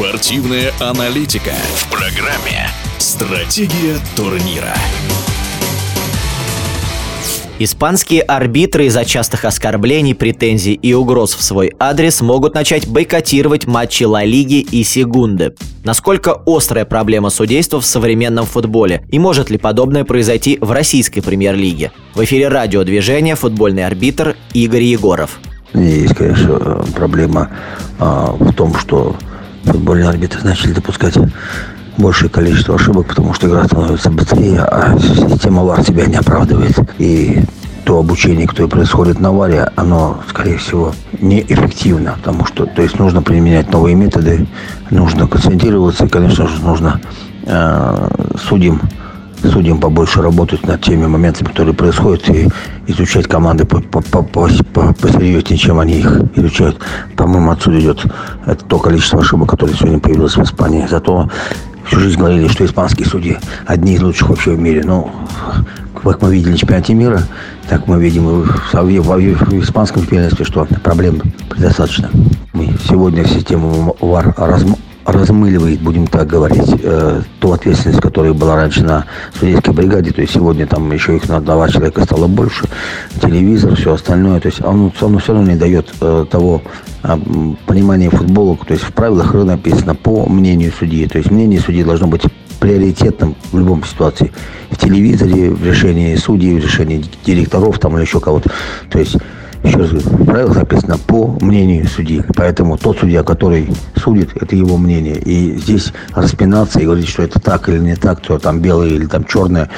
[0.00, 4.72] Спортивная аналитика в программе «Стратегия турнира».
[7.58, 14.04] Испанские арбитры из-за частых оскорблений, претензий и угроз в свой адрес могут начать бойкотировать матчи
[14.04, 15.54] Ла Лиги и Сегунды.
[15.84, 21.92] Насколько острая проблема судейства в современном футболе и может ли подобное произойти в российской премьер-лиге?
[22.14, 25.40] В эфире радиодвижения футбольный арбитр Игорь Егоров.
[25.74, 27.50] Есть, конечно, проблема
[27.98, 29.14] а, в том, что
[29.64, 31.14] футбольные арбитры начали допускать
[31.96, 36.78] большее количество ошибок, потому что игра становится быстрее, а система ВАР себя не оправдывает.
[36.98, 37.42] И
[37.84, 43.22] то обучение, которое происходит на ВАРе, оно, скорее всего, неэффективно, потому что, то есть, нужно
[43.22, 44.46] применять новые методы,
[44.90, 47.00] нужно концентрироваться, и, конечно же, нужно
[47.46, 48.08] э,
[48.48, 48.80] судим
[49.48, 52.48] судьям побольше работать над теми моментами, которые происходят, и
[52.86, 56.78] изучать команды посерьезнее, чем они их изучают.
[57.16, 58.04] По-моему, отсюда идет
[58.46, 60.86] это то количество ошибок, которое сегодня появилось в Испании.
[60.88, 61.28] Зато
[61.86, 64.82] всю жизнь говорили, что испанские судьи одни из лучших вообще в мире.
[64.84, 65.10] Но,
[66.02, 67.22] как мы видели в чемпионате мира,
[67.68, 72.10] так мы видим и в, в, в испанском чемпионате, что проблем предостаточно.
[72.52, 74.34] Мы сегодня систему ВАР
[75.12, 79.06] размыливает, будем так говорить, э, ту ответственность, которая была раньше на
[79.38, 80.12] судейской бригаде.
[80.12, 82.64] То есть сегодня там еще их на два человека стало больше.
[83.20, 84.40] Телевизор, все остальное.
[84.40, 86.62] То есть оно, оно все равно не дает э, того
[87.02, 87.18] э,
[87.66, 88.56] понимания футбола.
[88.56, 91.06] То есть в правилах написано по мнению судьи.
[91.06, 92.22] То есть мнение судьи должно быть
[92.60, 94.32] приоритетным в любом ситуации.
[94.70, 98.50] В телевизоре, в решении судей, в решении директоров там или еще кого-то.
[98.90, 99.16] То есть
[99.62, 102.22] еще раз говорю, в правилах написано по мнению судьи.
[102.34, 105.16] Поэтому тот судья, который судит, это его мнение.
[105.16, 109.06] И здесь распинаться и говорить, что это так или не так, что там белое или
[109.06, 109.70] там черное,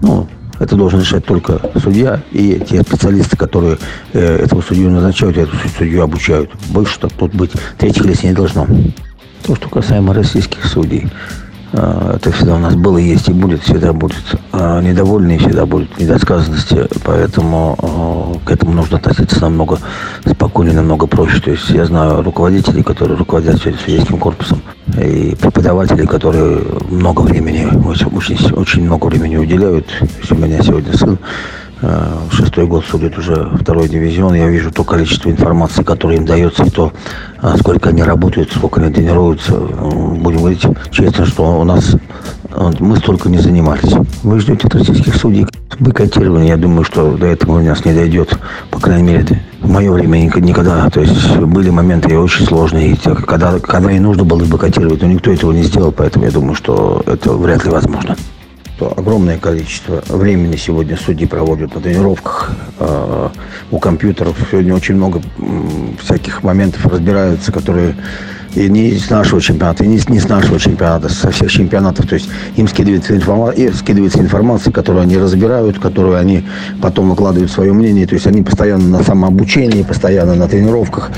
[0.00, 3.78] ну, это должен решать только судья и те специалисты, которые
[4.12, 6.50] э, этого судью назначают, эту судью обучают.
[6.70, 8.66] Больше тут быть третьих лиц не должно.
[9.42, 11.08] То, что касаемо российских судей.
[11.78, 14.24] А, это всегда у нас было, есть и будет, всегда будет.
[14.52, 19.78] А, недовольные всегда будут недосказанности, поэтому а, к этому нужно относиться намного
[20.24, 21.40] спокойнее, намного проще.
[21.40, 24.62] То есть я знаю руководителей, которые руководят судейским корпусом,
[24.98, 29.86] и преподавателей, которые много времени, очень, очень много времени уделяют.
[30.30, 31.18] У меня сегодня сын
[32.30, 34.34] шестой год судит уже второй дивизион.
[34.34, 36.92] Я вижу то количество информации, которое им дается, и то,
[37.58, 39.52] сколько они работают, сколько они тренируются.
[39.52, 41.94] Будем говорить честно, что у нас
[42.80, 43.92] мы столько не занимались.
[44.22, 45.46] Вы ждете от российских судей
[45.78, 46.48] бойкотирования.
[46.48, 48.38] Я думаю, что до этого у нас не дойдет.
[48.70, 50.88] По крайней мере, в мое время никогда.
[50.88, 55.52] То есть были моменты очень сложные, когда, когда и нужно было бойкотировать, но никто этого
[55.52, 58.16] не сделал, поэтому я думаю, что это вряд ли возможно
[58.76, 63.28] что огромное количество времени сегодня судьи проводят на тренировках э,
[63.70, 64.36] у компьютеров.
[64.50, 65.22] Сегодня очень много
[66.02, 67.96] всяких моментов разбираются, которые
[68.56, 72.06] и не с нашего чемпионата, и не, не с нашего чемпионата, со всех чемпионатов.
[72.08, 76.44] То есть им скидывается, информация, скидывается информация, которую они разбирают, которую они
[76.80, 78.06] потом выкладывают свое мнение.
[78.06, 81.10] То есть они постоянно на самообучении, постоянно на тренировках.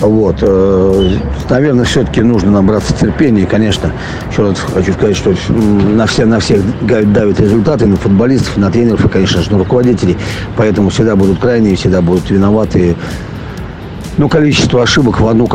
[0.00, 0.38] Вот.
[0.42, 1.16] Э,
[1.50, 3.42] наверное, все-таки нужно набраться терпения.
[3.42, 3.90] И, конечно,
[4.30, 9.04] еще раз хочу сказать, что на, все, на всех давят результаты, на футболистов, на тренеров
[9.04, 10.16] и, конечно же, на руководителей.
[10.56, 12.94] Поэтому всегда будут крайние, всегда будут виноваты
[14.18, 15.48] ну, количество ошибок в одну,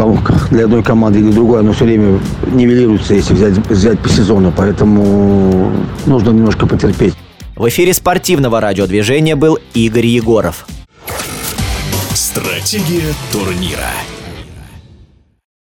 [0.52, 2.20] для одной команды или другой, оно все время
[2.52, 4.53] нивелируется, если взять, взять по сезону.
[4.56, 5.72] Поэтому
[6.06, 7.14] нужно немножко потерпеть.
[7.56, 10.66] В эфире спортивного радиодвижения был Игорь Егоров.
[12.14, 13.92] Стратегия турнира.